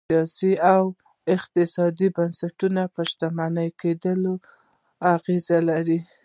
[0.09, 0.83] سیاسي او
[1.35, 4.31] اقتصادي بنسټونه پر شتمن کېدو
[5.13, 5.99] اغېز لري.